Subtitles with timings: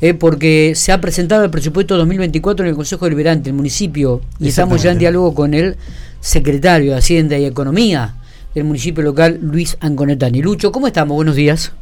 [0.00, 4.48] eh, porque se ha presentado el presupuesto 2024 en el Consejo Deliberante, el municipio, y
[4.48, 5.76] estamos ya en diálogo con el
[6.20, 8.14] secretario de Hacienda y Economía
[8.54, 10.42] del municipio local, Luis Anconetani.
[10.42, 11.14] Lucho, ¿cómo estamos?
[11.14, 11.72] Buenos días.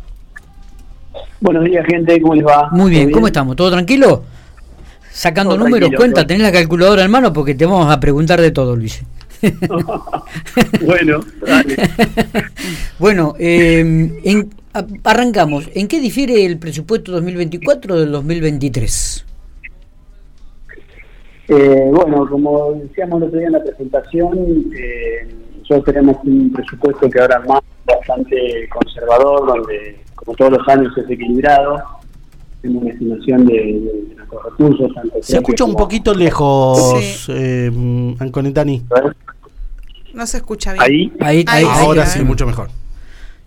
[1.40, 2.68] Buenos días, gente, ¿cómo les va?
[2.72, 3.54] Muy bien, ¿cómo estamos?
[3.54, 4.24] ¿Todo tranquilo?
[5.12, 8.74] Sacando números, cuenta, tenés la calculadora en mano porque te vamos a preguntar de todo,
[8.74, 9.02] Luis.
[10.84, 11.76] bueno, dale.
[12.98, 14.48] bueno, eh,
[15.04, 15.68] arrancamos.
[15.74, 19.24] ¿En qué difiere el presupuesto 2024 del 2023?
[21.48, 25.28] Eh, bueno, como decíamos el otro día en la presentación, eh,
[25.60, 31.10] nosotros tenemos un presupuesto que ahora más bastante conservador, donde como todos los años es
[31.10, 31.82] equilibrado.
[32.60, 33.80] Tenemos una estimación de,
[34.16, 34.92] nuestros recursos.
[35.22, 37.70] Se escucha un poquito lejos, eh,
[38.18, 38.84] Anconetani.
[40.12, 40.84] No se escucha bien.
[40.84, 42.68] Ahí, ahí, ahí ahora sí, mucho mejor.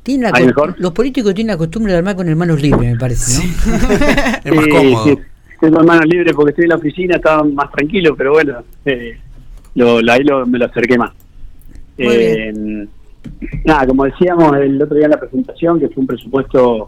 [0.03, 0.31] Tiene
[0.77, 3.73] Los políticos tienen la costumbre de armar con hermanos libres, me parece, ¿no?
[4.43, 5.03] es más cómodo.
[5.03, 5.17] Sí,
[5.59, 9.20] tengo hermanos libres porque estoy en la oficina, estaba más tranquilo, pero bueno, eh,
[9.76, 11.11] lo, ahí lo, me lo acerqué más.
[11.99, 12.51] Eh,
[13.63, 16.87] nada, como decíamos el otro día en la presentación, que fue un presupuesto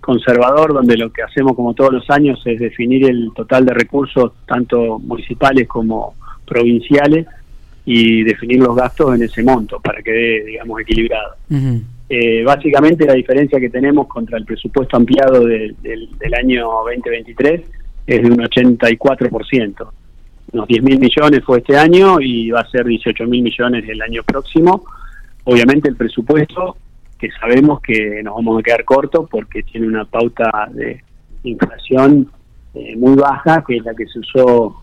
[0.00, 4.32] conservador, donde lo que hacemos como todos los años es definir el total de recursos,
[4.46, 7.26] tanto municipales como provinciales,
[7.86, 11.36] y definir los gastos en ese monto para que dé, digamos, equilibrado.
[12.16, 17.62] Eh, básicamente la diferencia que tenemos contra el presupuesto ampliado del año 2023
[18.06, 19.88] es de un 84%.
[20.52, 24.00] Unos 10 mil millones fue este año y va a ser 18 mil millones el
[24.00, 24.84] año próximo.
[25.42, 26.76] Obviamente el presupuesto,
[27.18, 31.02] que sabemos que nos vamos a quedar cortos porque tiene una pauta de
[31.42, 32.30] inflación
[32.74, 34.80] eh, muy baja, que es la que se usó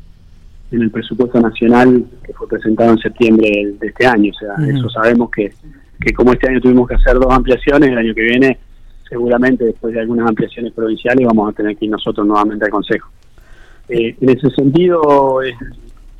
[0.69, 4.33] en el presupuesto nacional que fue presentado en septiembre de, este año.
[4.35, 5.53] O sea, eso sabemos que,
[6.01, 8.57] que como este año tuvimos que hacer dos ampliaciones, el año que viene
[9.07, 13.09] seguramente después de algunas ampliaciones provinciales vamos a tener que ir nosotros nuevamente al Consejo.
[13.89, 15.39] Eh, en ese sentido,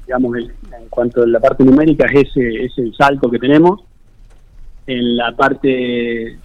[0.05, 3.81] digamos, en cuanto a la parte numérica, es ese, es el salto que tenemos.
[4.85, 6.37] En la parte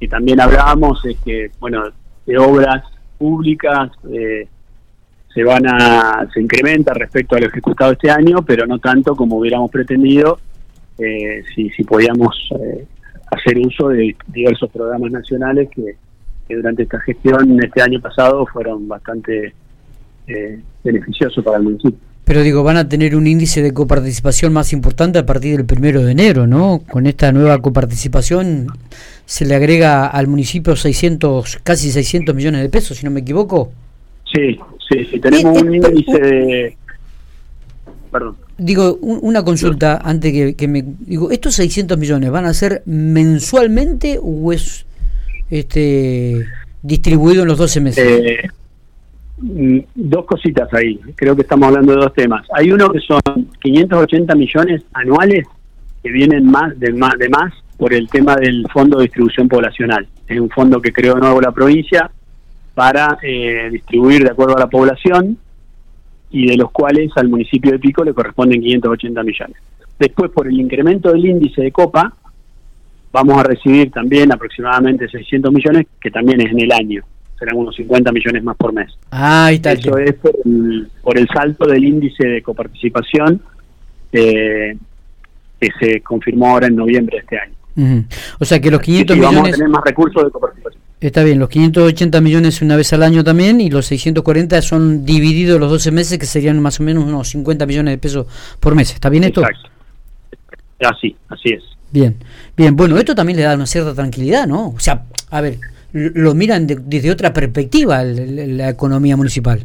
[0.00, 1.84] que también hablábamos es que, bueno,
[2.26, 2.82] de obras
[3.16, 4.48] públicas, eh,
[5.32, 9.38] se van a se incrementa respecto a lo ejecutado este año, pero no tanto como
[9.38, 10.38] hubiéramos pretendido
[11.02, 12.84] eh, si, si podíamos eh,
[13.30, 15.96] hacer uso de diversos programas nacionales que,
[16.48, 19.54] durante esta gestión este año pasado fueron bastante
[20.26, 21.98] eh, beneficiosos para el municipio.
[22.24, 26.02] Pero digo, van a tener un índice de coparticipación más importante a partir del primero
[26.02, 26.82] de enero, ¿no?
[26.88, 28.66] Con esta nueva coparticipación
[29.24, 33.72] se le agrega al municipio 600, casi 600 millones de pesos, si no me equivoco.
[34.32, 34.58] Sí,
[34.90, 36.76] sí, sí, tenemos un índice de...
[38.12, 38.36] Perdón.
[38.58, 40.84] Digo, una consulta antes que, me...
[41.00, 44.84] Digo, ¿estos 600 millones van a ser mensualmente o es
[45.48, 46.46] este
[46.82, 48.04] distribuido en los 12 meses?
[48.04, 48.50] Eh,
[49.94, 51.00] dos cositas ahí.
[51.16, 52.46] Creo que estamos hablando de dos temas.
[52.54, 53.20] Hay uno que son
[53.62, 55.46] 580 millones anuales
[56.02, 60.06] que vienen más de más, de más por el tema del Fondo de Distribución Poblacional.
[60.28, 62.10] Es un fondo que creó nuevo la provincia
[62.74, 65.38] para eh, distribuir de acuerdo a la población
[66.32, 69.56] y de los cuales al municipio de Pico le corresponden 580 millones.
[69.98, 72.12] Después, por el incremento del índice de copa,
[73.12, 77.04] vamos a recibir también aproximadamente 600 millones, que también es en el año.
[77.38, 78.90] Serán unos 50 millones más por mes.
[79.10, 79.72] Ah, está.
[79.72, 83.42] Eso es por el, salto del índice de coparticipación
[84.12, 84.76] eh,
[85.60, 88.04] que se confirmó ahora en noviembre de este año.
[88.38, 89.36] O sea que los 500 millones...
[89.36, 90.82] Vamos a tener más recursos de coparticipación.
[91.02, 95.58] Está bien, los 580 millones una vez al año también y los 640 son divididos
[95.58, 98.26] los 12 meses que serían más o menos unos 50 millones de pesos
[98.60, 98.94] por mes.
[98.94, 99.40] ¿Está bien esto?
[99.40, 99.68] Exacto.
[100.88, 101.64] Así, así es.
[101.90, 102.14] Bien,
[102.56, 102.76] bien.
[102.76, 104.68] Bueno, esto también le da una cierta tranquilidad, ¿no?
[104.68, 105.02] O sea,
[105.32, 105.58] a ver,
[105.92, 109.58] lo miran desde otra perspectiva la economía municipal.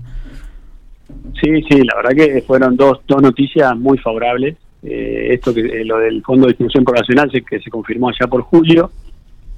[1.39, 4.55] Sí, sí, la verdad que fueron dos, dos noticias muy favorables.
[4.81, 8.41] Eh, esto que eh, lo del Fondo de Distribución Poblacional que se confirmó allá por
[8.41, 8.91] julio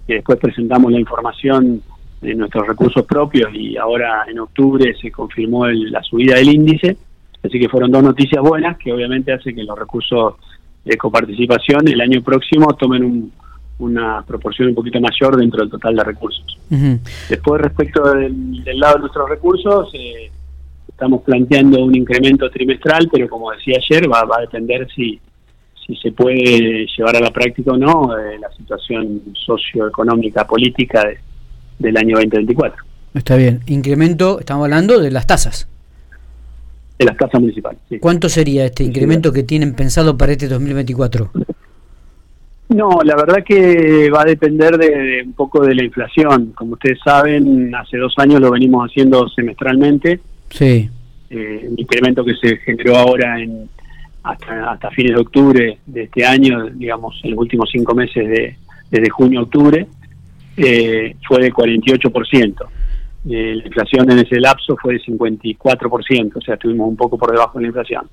[0.09, 1.84] que después presentamos la información
[2.20, 6.97] de nuestros recursos propios y ahora en octubre se confirmó la subida del índice,
[7.44, 10.34] así que fueron dos noticias buenas que obviamente hace que los recursos
[10.84, 13.32] de coparticipación el año próximo tomen
[13.78, 16.58] una proporción un poquito mayor dentro del total de recursos.
[17.29, 20.32] Después respecto del, lado de nuestros recursos, eh,
[20.88, 25.22] estamos planteando un incremento trimestral, pero como decía ayer, va a depender si
[25.90, 31.03] si se puede llevar a la práctica o no eh, la situación socioeconómica política
[31.80, 32.84] del año 2024.
[33.16, 33.62] Está bien.
[33.66, 35.68] Incremento, estamos hablando de las tasas.
[37.00, 37.80] De las tasas municipales.
[38.00, 41.32] ¿Cuánto sería este incremento que tienen pensado para este 2024?
[42.70, 46.52] No, la verdad que va a depender de, un poco de la inflación.
[46.53, 50.20] Como ustedes saben, hace dos años lo venimos haciendo semestralmente.
[50.52, 50.88] Sí.
[51.32, 53.68] Eh, el incremento que se generó ahora en
[54.23, 58.57] hasta, hasta fines de octubre de este año, digamos, en los últimos cinco meses de
[58.89, 59.87] desde junio a octubre,
[60.57, 62.66] eh, fue de 48%.
[63.29, 67.31] Eh, la inflación en ese lapso fue de 54%, o sea, estuvimos un poco por
[67.31, 68.09] debajo de la inflación.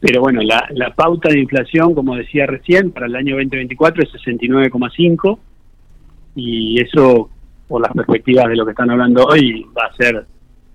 [0.00, 4.12] Pero bueno, la, la pauta de inflación, como decía recién, para el año 2024 es
[4.24, 5.38] 69,5
[6.34, 7.30] y eso,
[7.68, 10.26] por las perspectivas de lo que están hablando hoy, va a ser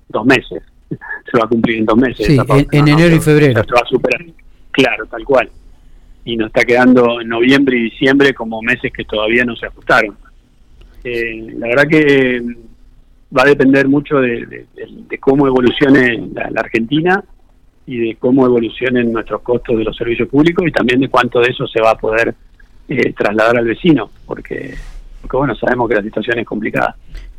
[0.07, 0.63] dos meses.
[0.89, 2.25] Se va a cumplir en dos meses.
[2.25, 2.37] Sí,
[2.71, 3.63] en, enero y febrero.
[3.63, 4.25] Se va a superar.
[4.71, 5.49] Claro, tal cual.
[6.23, 10.17] Y nos está quedando en noviembre y diciembre como meses que todavía no se ajustaron.
[11.03, 12.41] Eh, la verdad que
[13.35, 14.65] va a depender mucho de,
[15.19, 17.23] cómo evolucione la, Argentina
[17.85, 21.49] y de cómo evolucionen nuestros costos de los servicios públicos y también de cuánto de
[21.49, 22.33] eso se va a poder
[22.89, 24.75] eh, trasladar al vecino, porque,
[25.21, 26.95] porque bueno, sabemos que la situación es complicada.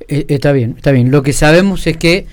[0.06, 1.10] Eh, está bien, está bien.
[1.10, 2.26] Lo que sabemos es que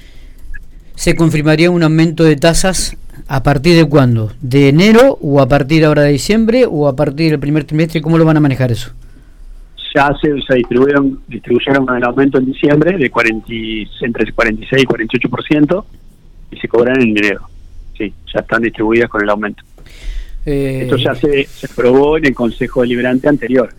[0.95, 2.97] se confirmaría un aumento de tasas
[3.27, 7.31] a partir de cuándo, de enero o a partir ahora de diciembre o a partir
[7.31, 8.91] del primer trimestre, ¿cómo lo van a manejar eso?
[9.95, 13.47] ya se, distribuyeron, distribuyeron con el aumento en diciembre de 40,
[14.01, 15.85] entre 46 y 48%
[16.51, 17.47] y se cobran en enero.
[17.97, 19.63] Sí, ya están distribuidas con el aumento.
[20.45, 23.69] Eh, Esto ya se, se aprobó en el Consejo Deliberante anterior,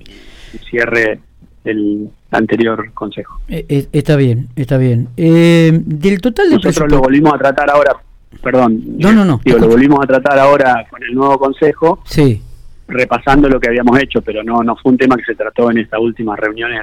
[0.54, 1.20] el cierre
[1.66, 3.40] del anterior Consejo.
[3.48, 5.08] Eh, eh, está bien, está bien.
[5.16, 7.96] del total de Nosotros lo volvimos a tratar ahora,
[8.42, 8.82] perdón.
[8.98, 9.40] No, no, no.
[9.44, 12.00] Digo, lo volvimos a tratar ahora con el nuevo Consejo.
[12.06, 12.42] Sí
[12.88, 15.78] repasando lo que habíamos hecho, pero no, no fue un tema que se trató en
[15.78, 16.82] estas últimas reuniones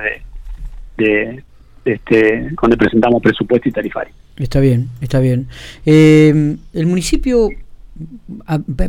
[0.98, 1.44] de, de,
[1.86, 4.14] este, cuando presentamos presupuesto y tarifario.
[4.38, 5.48] Está bien, está bien.
[5.86, 7.50] Eh, el municipio,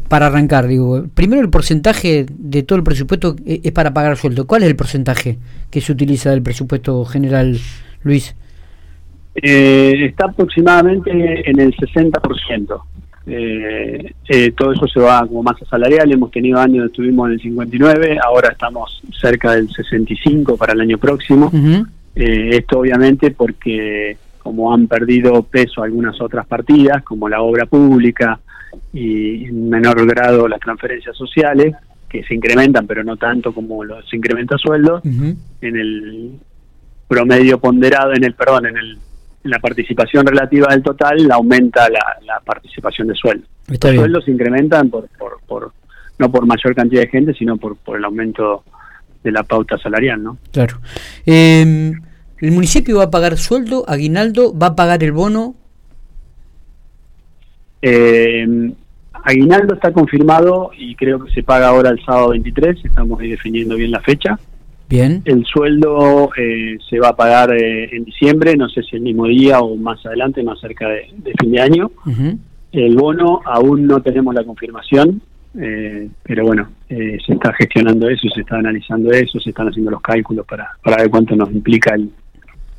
[0.09, 4.47] para arrancar, digo, primero el porcentaje de todo el presupuesto es para pagar sueldo.
[4.47, 5.39] ¿Cuál es el porcentaje
[5.71, 7.59] que se utiliza del presupuesto general,
[8.03, 8.35] Luis?
[9.35, 12.83] Eh, está aproximadamente en el 60%.
[13.27, 17.41] Eh, eh, todo eso se va como masa salarial, hemos tenido años, estuvimos en el
[17.41, 21.51] 59, ahora estamos cerca del 65 para el año próximo.
[22.15, 28.39] eh, esto obviamente porque como han perdido peso algunas otras partidas, como la obra pública
[28.93, 31.75] y en menor grado las transferencias sociales,
[32.09, 36.39] que se incrementan pero no tanto como los incrementa sueldos, en el
[37.09, 38.99] promedio ponderado, en el perdón, en el
[39.45, 43.47] la participación relativa del total aumenta la, participación de sueldo.
[43.69, 45.09] Los sueldos se incrementan por,
[45.47, 45.73] por,
[46.19, 48.65] no por mayor cantidad de gente, sino por, por el aumento
[49.23, 50.39] de la pauta salarial, ¿no?
[50.51, 50.79] Claro.
[51.25, 52.01] Em,
[52.39, 55.55] ¿El municipio va a pagar sueldo, aguinaldo, va a pagar el bono?
[57.87, 58.73] Eh,
[59.25, 63.77] aguinaldo está confirmado y creo que se paga ahora el sábado 23, estamos ahí definiendo
[63.77, 64.39] bien la fecha.
[64.89, 65.21] Bien.
[65.27, 69.27] El sueldo eh, se va a pagar eh, en diciembre, no sé si el mismo
[69.27, 71.91] día o más adelante, más cerca de, fin de año.
[72.73, 75.21] El bono aún no tenemos la confirmación,
[75.61, 80.01] eh, pero bueno, se está gestionando eso, se está analizando eso, se están haciendo los
[80.01, 82.11] cálculos para, para ver cuánto nos implica el,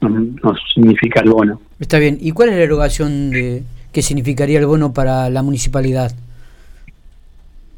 [0.01, 1.61] nos, significa el bono.
[1.79, 2.17] Está bien.
[2.19, 3.63] ¿Y cuál es la erogación de
[3.95, 6.11] qué significaría el bono para la municipalidad?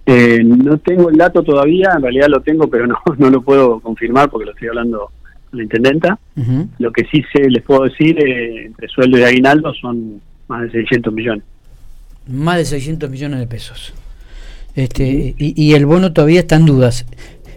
[0.07, 3.79] Eh, no tengo el dato todavía, en realidad lo tengo, pero no, no lo puedo
[3.79, 5.11] confirmar porque lo estoy hablando
[5.51, 6.17] con la intendenta.
[6.79, 10.71] Lo que sí sé, les puedo decir, eh, entre sueldo y aguinaldo son más de
[10.71, 11.43] 600 millones.
[12.27, 13.93] Más de 600 millones de pesos.
[14.74, 17.05] Este, y, el bono todavía está en dudas.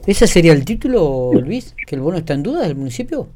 [0.06, 1.74] ¿Ese sería el título, Luis?
[1.86, 3.26] ¿Que el bono está en dudas del municipio?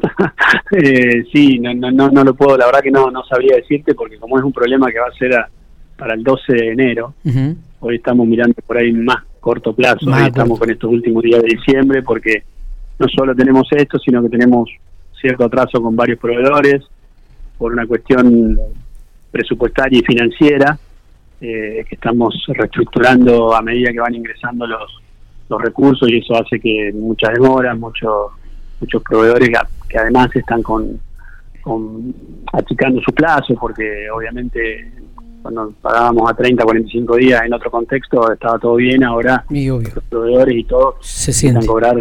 [0.72, 4.18] eh, sí, no, no, no, lo puedo, la verdad que no, no sabría decirte porque
[4.18, 5.48] como es un problema que va a ser a,
[5.96, 7.14] para el 12 de enero.
[7.80, 11.48] Hoy estamos mirando por ahí más corto plazo, hoy estamos con estos últimos días de
[11.48, 12.44] diciembre porque
[12.98, 14.70] no solo tenemos esto, sino que tenemos
[15.20, 16.82] cierto atraso con varios proveedores
[17.58, 18.58] por una cuestión
[19.30, 20.78] presupuestaria y financiera
[21.40, 25.02] eh, que estamos reestructurando a medida que van ingresando los,
[25.48, 28.32] los recursos y eso hace que muchas demoras, muchos
[28.82, 29.50] muchos proveedores
[29.88, 31.00] que, además están con,
[31.62, 32.14] con
[32.52, 34.92] achicando su plazo porque obviamente
[35.40, 40.56] cuando pagábamos a 30, 45 días en otro contexto estaba todo bien, ahora los proveedores
[40.56, 41.96] y todos se sienten cobrar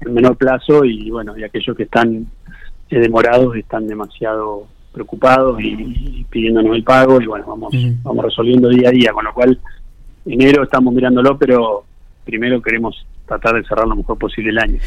[0.00, 2.26] en menor plazo y bueno, y aquellos que están
[2.90, 8.88] eh, demorados están demasiado preocupados y, pidiéndonos el pago y bueno, vamos, vamos resolviendo día
[8.88, 9.58] a día, con lo cual
[10.24, 11.84] enero estamos mirándolo, pero
[12.24, 14.78] primero queremos tratar de cerrar lo mejor posible el año.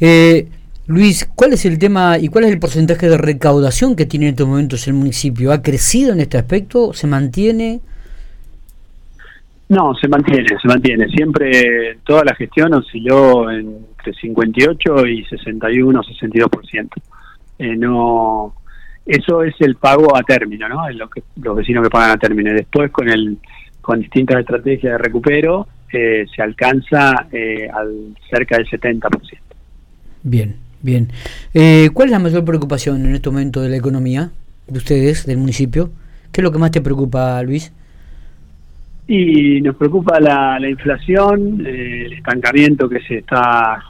[0.00, 0.48] Eh,
[0.92, 4.32] Luis, ¿cuál es el tema y cuál es el porcentaje de recaudación que tiene en
[4.32, 5.50] estos momentos el municipio?
[5.50, 6.92] ¿Ha crecido en este aspecto?
[6.92, 7.80] ¿Se mantiene?
[9.70, 11.08] No, se mantiene, se mantiene.
[11.08, 16.88] Siempre toda la gestión osciló entre 58 y 61, 62%.
[17.58, 18.54] Eh, no,
[19.06, 20.86] eso es el pago a término, ¿no?
[20.86, 22.52] Es lo que los vecinos que pagan a término.
[22.52, 23.38] Después con el
[23.80, 29.38] con distintas estrategias de recupero eh, se alcanza eh, al cerca del 70%.
[30.22, 31.08] Bien, bien.
[31.54, 34.30] Eh, ¿Cuál es la mayor preocupación en este momento de la economía
[34.66, 35.90] de ustedes, del municipio?
[36.32, 37.72] ¿Qué es lo que más te preocupa, Luis?
[39.06, 43.82] Y nos preocupa la, inflación, el estancamiento que se está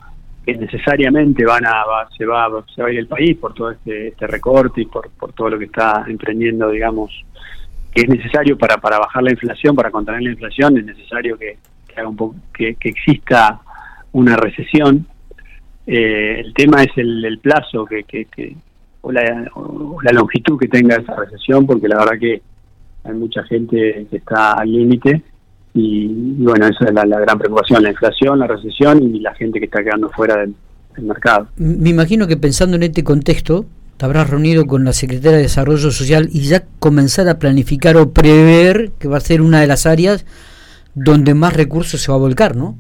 [0.45, 1.85] que necesariamente van a
[2.19, 5.09] se va se va a ir el país por todo este, este recorte y por,
[5.11, 7.13] por todo lo que está emprendiendo digamos
[7.95, 11.59] que es necesario para para bajar la inflación para contener la inflación es necesario que,
[12.53, 13.61] que, que, exista
[14.13, 15.07] una recesión.
[15.87, 18.57] Eh, el tema es el, plazo que, que,
[19.01, 22.43] o, la, longitud que tenga esa recesión, porque la verdad que
[23.05, 25.23] hay mucha gente que está al límite
[25.75, 26.07] y,
[26.45, 29.83] bueno, esa es la, gran preocupación, la inflación, la recesión y la gente que está
[29.83, 30.55] quedando fuera del,
[30.99, 31.49] mercado.
[31.57, 33.65] Me imagino que pensando en este contexto,
[33.97, 38.13] te habrás reunido con la Secretaria de Desarrollo Social y ya comenzar a planificar o
[38.13, 40.27] prever que va a ser una de las áreas
[40.95, 42.77] donde más recursos se va a volcar, ¿no?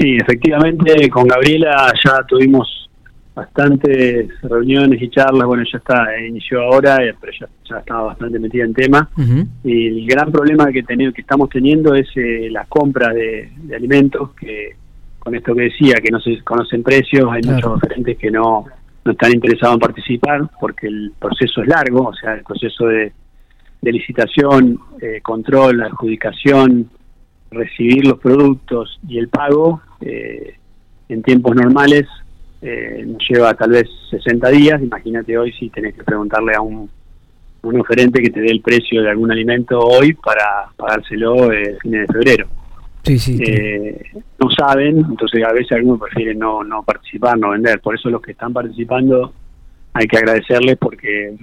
[0.00, 2.88] Sí, efectivamente, con Gabriela ya tuvimos
[3.34, 8.64] bastantes reuniones y charlas, bueno, ya está, inició ahora, eh, pero ya, estaba bastante metida
[8.64, 9.10] en tema.
[9.62, 14.30] Y el gran problema que, tenemos, que estamos teniendo es eh, la compra de, alimentos,
[14.30, 14.76] que
[15.18, 18.64] con esto que decía, que no se conocen precios, hay muchos oferentes que no,
[19.04, 23.12] no están interesados en participar porque el proceso es largo, o sea, el proceso de
[23.80, 26.90] de licitación, eh, control, adjudicación,
[27.50, 30.54] recibir los productos y el pago eh,
[31.08, 32.06] en tiempos normales
[32.62, 34.82] eh, lleva tal vez 60 días.
[34.82, 36.88] Imagínate hoy si tenés que preguntarle a un,
[37.62, 41.92] un oferente que te dé el precio de algún alimento hoy para pagárselo el fin
[41.92, 42.48] de febrero.
[43.02, 43.42] Sí, sí,
[44.38, 47.80] no saben, entonces a veces algunos prefieren no, no participar, no vender.
[47.80, 49.32] Por eso los que están participando
[49.94, 51.34] hay que agradecerles porque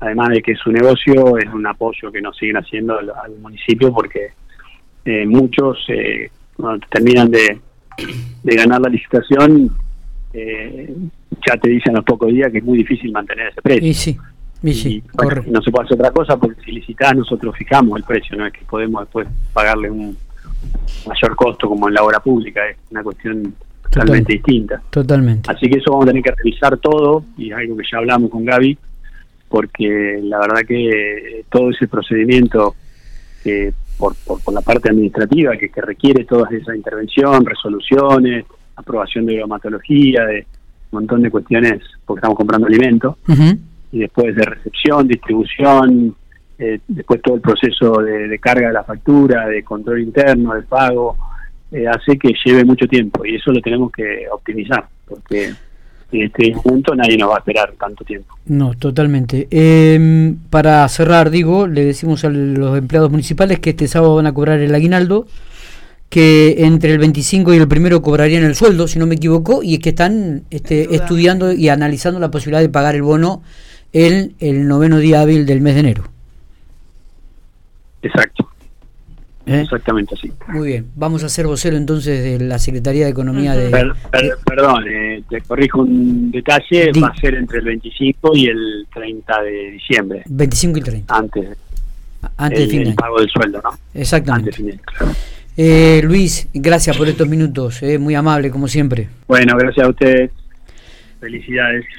[0.00, 4.32] además de que su negocio es un apoyo que nos siguen haciendo al, municipio porque
[5.08, 7.58] eh, muchos eh, cuando terminan de,
[8.42, 9.74] ganar la licitación
[10.34, 10.94] eh,
[11.46, 13.88] ya te dicen a los pocos días que es muy difícil mantener ese precio.
[13.88, 14.18] Y sí,
[14.62, 15.02] y
[15.50, 18.52] no se puede hacer otra cosa porque si licitas nosotros fijamos el precio, no es
[18.52, 20.14] que podemos después pagarle un
[21.06, 24.82] mayor costo como en la obra pública, es una cuestión totalmente distinta.
[24.90, 25.50] Totalmente.
[25.50, 28.30] Así que eso vamos a tener que revisar todo y es algo que ya hablamos
[28.30, 28.76] con Gaby
[29.48, 32.74] porque la verdad que todo ese procedimiento
[33.42, 38.44] que por, por, la parte administrativa que, requiere toda esa intervención, resoluciones,
[38.76, 40.46] aprobación de biomatología, de
[40.90, 43.16] un montón de cuestiones, porque estamos comprando alimentos,
[43.90, 46.14] y después de recepción, distribución,
[46.58, 51.16] eh, después todo el proceso de, carga de la factura, de control interno, de pago,
[51.70, 55.52] eh, hace que lleve mucho tiempo y eso lo tenemos que optimizar, porque
[56.10, 58.34] este punto nadie nos va a esperar tanto tiempo.
[58.46, 59.46] No, totalmente.
[59.50, 64.32] Em, para cerrar, digo, le decimos a los empleados municipales que este sábado van a
[64.32, 65.26] cobrar el aguinaldo,
[66.08, 69.74] que entre el 25 y el primero cobrarían el sueldo, si no me equivoco, y
[69.74, 73.42] es que están este, estudiando y analizando la posibilidad de pagar el bono
[73.92, 76.04] en el noveno día hábil del mes de enero.
[78.02, 78.47] Exacto.
[79.48, 79.62] ¿Eh?
[79.62, 80.30] Exactamente así.
[80.48, 83.70] Muy bien, vamos a ser vocero entonces de la Secretaría de Economía de...
[84.44, 89.42] perdón, eh, te corrijo un detalle, va a ser entre el 25 y el 30
[89.42, 90.22] de diciembre.
[90.26, 91.16] 25 y 30.
[91.16, 91.48] Antes,
[92.36, 93.70] antes del fin pago del sueldo, ¿no?
[93.94, 94.78] Exactamente.
[95.56, 99.08] eh, Luis, gracias por estos minutos, eh, muy amable como siempre.
[99.26, 100.30] Bueno, gracias a ustedes.
[101.20, 101.84] Felicidades.